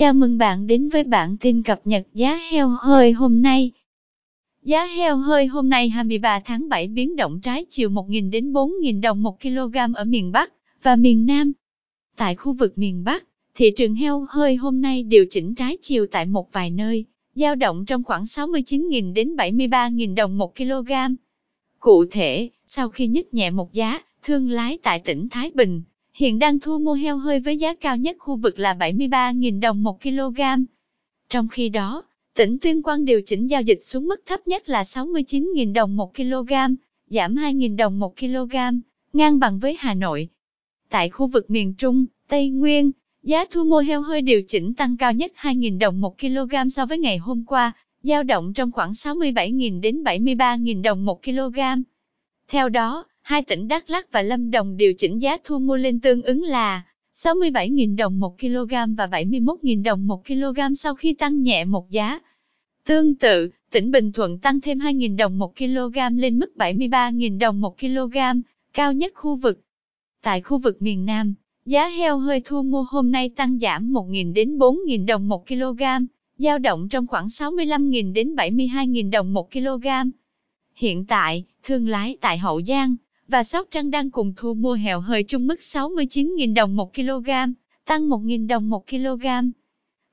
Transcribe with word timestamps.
Chào 0.00 0.12
mừng 0.12 0.38
bạn 0.38 0.66
đến 0.66 0.88
với 0.88 1.04
bản 1.04 1.36
tin 1.36 1.62
cập 1.62 1.80
nhật 1.84 2.06
giá 2.14 2.38
heo 2.50 2.68
hơi 2.68 3.12
hôm 3.12 3.42
nay. 3.42 3.70
Giá 4.62 4.84
heo 4.84 5.16
hơi 5.16 5.46
hôm 5.46 5.68
nay 5.68 5.88
23 5.88 6.40
tháng 6.44 6.68
7 6.68 6.88
biến 6.88 7.16
động 7.16 7.40
trái 7.40 7.64
chiều 7.68 7.90
1.000 7.90 8.30
đến 8.30 8.52
4.000 8.52 9.00
đồng 9.00 9.22
1 9.22 9.40
kg 9.40 9.76
ở 9.94 10.04
miền 10.04 10.32
Bắc 10.32 10.52
và 10.82 10.96
miền 10.96 11.26
Nam. 11.26 11.52
Tại 12.16 12.36
khu 12.36 12.52
vực 12.52 12.78
miền 12.78 13.04
Bắc, 13.04 13.24
thị 13.54 13.72
trường 13.76 13.94
heo 13.94 14.26
hơi 14.28 14.56
hôm 14.56 14.80
nay 14.80 15.02
điều 15.02 15.26
chỉnh 15.30 15.54
trái 15.54 15.76
chiều 15.82 16.06
tại 16.06 16.26
một 16.26 16.52
vài 16.52 16.70
nơi, 16.70 17.04
dao 17.34 17.54
động 17.54 17.84
trong 17.86 18.04
khoảng 18.04 18.22
69.000 18.22 19.12
đến 19.12 19.36
73.000 19.36 20.14
đồng 20.14 20.38
1 20.38 20.56
kg. 20.56 20.92
Cụ 21.78 22.04
thể, 22.10 22.48
sau 22.66 22.88
khi 22.88 23.06
nhích 23.06 23.34
nhẹ 23.34 23.50
một 23.50 23.72
giá, 23.72 23.98
thương 24.22 24.50
lái 24.50 24.78
tại 24.82 24.98
tỉnh 24.98 25.28
Thái 25.28 25.50
Bình, 25.54 25.82
hiện 26.20 26.38
đang 26.38 26.60
thu 26.60 26.78
mua 26.78 26.92
heo 26.92 27.18
hơi 27.18 27.40
với 27.40 27.56
giá 27.56 27.74
cao 27.74 27.96
nhất 27.96 28.16
khu 28.18 28.36
vực 28.36 28.58
là 28.58 28.74
73.000 28.74 29.60
đồng 29.60 29.82
1 29.82 30.02
kg. 30.02 30.40
Trong 31.28 31.48
khi 31.48 31.68
đó, 31.68 32.02
tỉnh 32.34 32.58
Tuyên 32.58 32.82
Quang 32.82 33.04
điều 33.04 33.22
chỉnh 33.26 33.46
giao 33.46 33.62
dịch 33.62 33.82
xuống 33.82 34.08
mức 34.08 34.22
thấp 34.26 34.46
nhất 34.46 34.68
là 34.68 34.82
69.000 34.82 35.72
đồng 35.72 35.96
1 35.96 36.14
kg, 36.14 36.52
giảm 37.06 37.34
2.000 37.34 37.76
đồng 37.76 37.98
1 37.98 38.16
kg, 38.16 38.54
ngang 39.12 39.38
bằng 39.38 39.58
với 39.58 39.76
Hà 39.78 39.94
Nội. 39.94 40.28
Tại 40.90 41.10
khu 41.10 41.26
vực 41.26 41.50
miền 41.50 41.74
Trung, 41.74 42.04
Tây 42.28 42.48
Nguyên, 42.48 42.90
giá 43.22 43.44
thu 43.50 43.64
mua 43.64 43.80
heo 43.80 44.02
hơi 44.02 44.22
điều 44.22 44.42
chỉnh 44.48 44.74
tăng 44.74 44.96
cao 44.96 45.12
nhất 45.12 45.32
2.000 45.36 45.78
đồng 45.78 46.00
1 46.00 46.18
kg 46.18 46.68
so 46.70 46.86
với 46.86 46.98
ngày 46.98 47.18
hôm 47.18 47.44
qua, 47.46 47.72
dao 48.02 48.22
động 48.22 48.52
trong 48.52 48.72
khoảng 48.72 48.90
67.000 48.90 49.80
đến 49.80 50.02
73.000 50.02 50.82
đồng 50.82 51.04
1 51.04 51.22
kg. 51.22 51.58
Theo 52.48 52.68
đó, 52.68 53.04
hai 53.30 53.42
tỉnh 53.42 53.68
Đắk 53.68 53.90
Lắk 53.90 54.12
và 54.12 54.22
Lâm 54.22 54.50
Đồng 54.50 54.76
điều 54.76 54.94
chỉnh 54.94 55.18
giá 55.18 55.36
thu 55.44 55.58
mua 55.58 55.76
lên 55.76 56.00
tương 56.00 56.22
ứng 56.22 56.42
là 56.42 56.82
67.000 57.12 57.96
đồng 57.96 58.20
1 58.20 58.38
kg 58.40 58.94
và 58.96 59.06
71.000 59.06 59.82
đồng 59.82 60.06
1 60.06 60.26
kg 60.26 60.74
sau 60.74 60.94
khi 60.94 61.14
tăng 61.14 61.42
nhẹ 61.42 61.64
một 61.64 61.90
giá. 61.90 62.18
Tương 62.86 63.14
tự, 63.14 63.50
tỉnh 63.70 63.90
Bình 63.90 64.12
Thuận 64.12 64.38
tăng 64.38 64.60
thêm 64.60 64.78
2.000 64.78 65.16
đồng 65.16 65.38
1 65.38 65.56
kg 65.56 65.98
lên 66.16 66.38
mức 66.38 66.52
73.000 66.56 67.38
đồng 67.38 67.60
1 67.60 67.78
kg, 67.78 68.16
cao 68.74 68.92
nhất 68.92 69.12
khu 69.14 69.36
vực. 69.36 69.60
Tại 70.22 70.40
khu 70.40 70.58
vực 70.58 70.82
miền 70.82 71.04
Nam, 71.04 71.34
giá 71.64 71.88
heo 71.88 72.18
hơi 72.18 72.42
thu 72.44 72.62
mua 72.62 72.84
hôm 72.88 73.12
nay 73.12 73.30
tăng 73.36 73.58
giảm 73.58 73.92
1.000 73.92 74.32
đến 74.32 74.58
4.000 74.58 75.06
đồng 75.06 75.28
1 75.28 75.46
kg, 75.46 75.82
dao 76.38 76.58
động 76.58 76.88
trong 76.88 77.06
khoảng 77.06 77.26
65.000 77.26 78.12
đến 78.12 78.34
72.000 78.34 79.10
đồng 79.10 79.32
1 79.32 79.52
kg. 79.52 79.86
Hiện 80.74 81.04
tại, 81.04 81.44
thương 81.62 81.88
lái 81.88 82.16
tại 82.20 82.38
Hậu 82.38 82.62
Giang, 82.62 82.96
và 83.30 83.42
Sóc 83.42 83.68
Trăng 83.70 83.90
đang 83.90 84.10
cùng 84.10 84.32
thu 84.36 84.54
mua 84.54 84.72
hẹo 84.72 85.00
hơi 85.00 85.22
chung 85.22 85.46
mức 85.46 85.60
69.000 85.60 86.54
đồng 86.54 86.76
1 86.76 86.94
kg, 86.94 87.30
tăng 87.84 88.08
1.000 88.08 88.46
đồng 88.46 88.70
1 88.70 88.86
kg. 88.88 89.26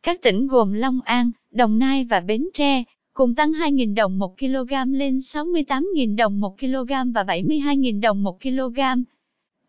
Các 0.03 0.21
tỉnh 0.21 0.47
gồm 0.47 0.73
Long 0.73 0.99
An, 1.05 1.31
Đồng 1.51 1.79
Nai 1.79 2.03
và 2.03 2.19
Bến 2.19 2.47
Tre 2.53 2.83
cùng 3.13 3.35
tăng 3.35 3.51
2.000 3.51 3.95
đồng 3.95 4.19
1 4.19 4.39
kg 4.39 4.93
lên 4.93 5.17
68.000 5.17 6.15
đồng 6.15 6.39
1 6.39 6.59
kg 6.59 7.11
và 7.13 7.23
72.000 7.23 8.01
đồng 8.01 8.23
1 8.23 8.41
kg. 8.41 8.79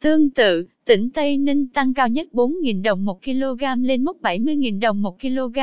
Tương 0.01 0.31
tự, 0.31 0.67
tỉnh 0.85 1.11
Tây 1.11 1.39
Ninh 1.39 1.69
tăng 1.69 1.95
cao 1.95 2.09
nhất 2.09 2.29
4.000 2.33 2.83
đồng 2.83 3.05
1 3.05 3.23
kg 3.25 3.65
lên 3.83 4.05
mốc 4.05 4.17
70.000 4.23 4.81
đồng 4.81 5.03
1 5.03 5.21
kg. 5.21 5.59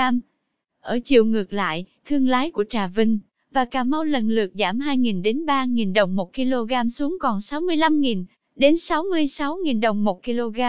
Ở 0.81 0.99
chiều 1.03 1.25
ngược 1.25 1.53
lại, 1.53 1.85
thương 2.05 2.27
lái 2.27 2.51
của 2.51 2.63
Trà 2.69 2.87
Vinh, 2.87 3.19
và 3.55 3.65
Cà 3.65 3.83
Mau 3.83 4.03
lần 4.03 4.29
lượt 4.29 4.51
giảm 4.53 4.79
2.000 4.79 5.21
đến 5.21 5.45
3.000 5.45 5.93
đồng 5.93 6.15
1 6.15 6.33
kg 6.33 6.89
xuống 6.89 7.17
còn 7.19 7.37
65.000 7.37 8.23
đến 8.55 8.73
66.000 8.73 9.79
đồng 9.81 10.03
1 10.03 10.23
kg. 10.23 10.59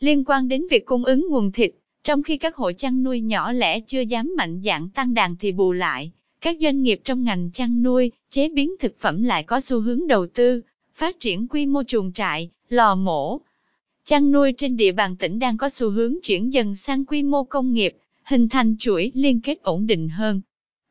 Liên 0.00 0.24
quan 0.24 0.48
đến 0.48 0.66
việc 0.70 0.84
cung 0.86 1.04
ứng 1.04 1.26
nguồn 1.30 1.52
thịt, 1.52 1.70
trong 2.04 2.22
khi 2.22 2.36
các 2.36 2.56
hộ 2.56 2.72
chăn 2.72 3.02
nuôi 3.02 3.20
nhỏ 3.20 3.52
lẻ 3.52 3.80
chưa 3.80 4.00
dám 4.00 4.34
mạnh 4.36 4.62
dạn 4.64 4.88
tăng 4.88 5.14
đàn 5.14 5.36
thì 5.36 5.52
bù 5.52 5.72
lại, 5.72 6.12
các 6.40 6.56
doanh 6.60 6.82
nghiệp 6.82 7.00
trong 7.04 7.24
ngành 7.24 7.50
chăn 7.52 7.82
nuôi, 7.82 8.12
chế 8.30 8.48
biến 8.48 8.70
thực 8.80 8.98
phẩm 8.98 9.22
lại 9.22 9.42
có 9.42 9.60
xu 9.60 9.80
hướng 9.80 10.06
đầu 10.06 10.26
tư, 10.26 10.60
phát 10.94 11.20
triển 11.20 11.48
quy 11.48 11.66
mô 11.66 11.82
chuồng 11.82 12.12
trại, 12.12 12.50
lò 12.68 12.94
mổ. 12.94 13.40
Chăn 14.04 14.32
nuôi 14.32 14.52
trên 14.52 14.76
địa 14.76 14.92
bàn 14.92 15.16
tỉnh 15.16 15.38
đang 15.38 15.56
có 15.56 15.68
xu 15.68 15.90
hướng 15.90 16.14
chuyển 16.22 16.52
dần 16.52 16.74
sang 16.74 17.04
quy 17.04 17.22
mô 17.22 17.44
công 17.44 17.72
nghiệp, 17.72 17.96
hình 18.24 18.48
thành 18.48 18.76
chuỗi 18.78 19.12
liên 19.14 19.40
kết 19.40 19.62
ổn 19.62 19.86
định 19.86 20.08
hơn. 20.08 20.40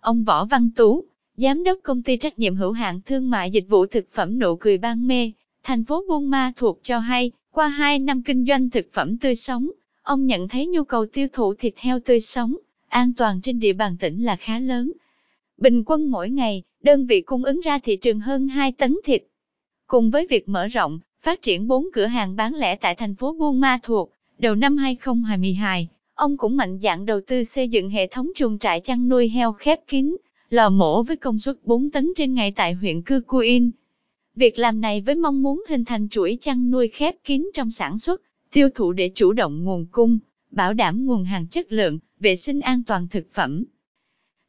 Ông 0.04 0.24
Võ 0.24 0.46
Văn 0.46 0.70
Tú, 0.76 1.04
Giám 1.38 1.64
đốc 1.64 1.80
công 1.84 2.02
ty 2.02 2.18
trách 2.18 2.40
nhiệm 2.40 2.56
hữu 2.56 2.72
hạn 2.72 3.00
thương 3.06 3.30
mại 3.30 3.52
dịch 3.52 3.66
vụ 3.70 3.86
thực 3.86 4.10
phẩm 4.10 4.40
nụ 4.40 4.56
cười 4.56 4.78
ban 4.78 5.08
mê, 5.08 5.32
thành 5.64 5.84
phố 5.84 6.04
Buôn 6.08 6.30
Ma 6.30 6.52
thuộc 6.56 6.80
cho 6.84 7.00
hay, 7.00 7.32
qua 7.52 7.68
2 7.68 8.00
năm 8.00 8.22
kinh 8.22 8.46
doanh 8.46 8.70
thực 8.70 8.86
phẩm 8.92 9.18
tươi 9.18 9.36
sống, 9.36 9.70
ông 10.02 10.26
nhận 10.26 10.48
thấy 10.48 10.68
nhu 10.68 10.84
cầu 10.84 11.06
tiêu 11.06 11.28
thụ 11.34 11.54
thịt 11.54 11.74
heo 11.78 12.00
tươi 12.00 12.20
sống, 12.20 12.56
an 12.88 13.14
toàn 13.14 13.42
trên 13.42 13.60
địa 13.60 13.74
bàn 13.74 13.98
tỉnh 13.98 14.24
là 14.24 14.36
khá 14.36 14.60
lớn. 14.60 14.92
Bình 15.58 15.84
quân 15.86 16.12
mỗi 16.12 16.30
ngày, 16.30 16.64
đơn 16.84 17.06
vị 17.06 17.22
cung 17.22 17.44
ứng 17.44 17.62
ra 17.62 17.80
thị 17.80 17.96
trường 17.96 18.20
hơn 18.20 18.48
2 18.48 18.72
tấn 18.72 18.96
thịt. 19.06 19.24
Cùng 19.88 20.10
với 20.10 20.28
việc 20.30 20.50
mở 20.50 20.68
rộng, 20.68 21.00
phát 21.22 21.42
triển 21.42 21.68
4 21.68 21.86
cửa 21.94 22.06
hàng 22.06 22.36
bán 22.36 22.56
lẻ 22.56 22.76
tại 22.76 22.96
thành 22.96 23.16
phố 23.16 23.34
Buôn 23.34 23.60
Ma 23.60 23.80
Thuột, 23.84 24.10
đầu 24.40 24.56
năm 24.56 24.78
2022, 24.78 25.88
ông 26.16 26.38
cũng 26.38 26.58
mạnh 26.58 26.80
dạn 26.80 27.06
đầu 27.06 27.20
tư 27.28 27.44
xây 27.44 27.68
dựng 27.68 27.90
hệ 27.90 28.08
thống 28.08 28.28
chuồng 28.36 28.60
trại 28.60 28.80
chăn 28.80 29.10
nuôi 29.10 29.30
heo 29.30 29.54
khép 29.54 29.80
kín, 29.88 30.16
lò 30.50 30.70
mổ 30.70 31.04
với 31.04 31.16
công 31.16 31.40
suất 31.40 31.56
4 31.64 31.90
tấn 31.90 32.10
trên 32.16 32.34
ngày 32.34 32.52
tại 32.52 32.74
huyện 32.74 33.02
Cư 33.02 33.22
Cu 33.28 33.38
In. 33.38 33.72
Việc 34.36 34.60
làm 34.60 34.82
này 34.82 35.02
với 35.02 35.16
mong 35.16 35.42
muốn 35.42 35.64
hình 35.70 35.86
thành 35.86 36.10
chuỗi 36.10 36.38
chăn 36.42 36.72
nuôi 36.72 36.88
khép 36.88 37.16
kín 37.24 37.50
trong 37.54 37.72
sản 37.72 37.98
xuất, 37.98 38.22
tiêu 38.52 38.70
thụ 38.76 38.92
để 38.92 39.12
chủ 39.16 39.34
động 39.34 39.64
nguồn 39.64 39.86
cung, 39.92 40.20
bảo 40.52 40.74
đảm 40.74 41.06
nguồn 41.06 41.24
hàng 41.24 41.48
chất 41.48 41.72
lượng, 41.72 42.00
vệ 42.20 42.36
sinh 42.36 42.62
an 42.62 42.84
toàn 42.84 43.08
thực 43.08 43.32
phẩm. 43.32 43.64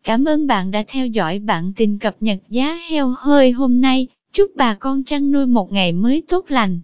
Cảm 0.04 0.24
ơn 0.24 0.46
bạn 0.46 0.70
đã 0.70 0.84
theo 0.88 1.06
dõi 1.06 1.38
bản 1.38 1.72
tin 1.76 1.98
cập 1.98 2.16
nhật 2.20 2.38
giá 2.48 2.78
heo 2.90 3.14
hơi 3.18 3.50
hôm 3.50 3.80
nay. 3.80 4.08
Chúc 4.32 4.50
bà 4.56 4.74
con 4.74 5.04
chăn 5.04 5.30
nuôi 5.30 5.46
một 5.46 5.72
ngày 5.72 5.92
mới 5.92 6.22
tốt 6.28 6.44
lành. 6.48 6.80